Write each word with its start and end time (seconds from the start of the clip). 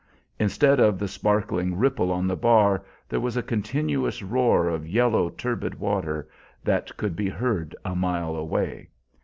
Instead 0.39 0.79
of 0.79 0.97
the 0.97 1.07
sparkling 1.07 1.77
ripple 1.77 2.11
on 2.11 2.25
the 2.27 2.35
bar, 2.35 2.83
there 3.07 3.19
was 3.19 3.37
a 3.37 3.43
continuous 3.43 4.23
roar 4.23 4.67
of 4.67 4.87
yellow, 4.87 5.29
turbid 5.29 5.79
water 5.79 6.27
that 6.63 6.97
could 6.97 7.15
be 7.15 7.29
heard 7.29 7.75
a 7.85 7.93
mile 7.95 8.35
away. 8.35 8.89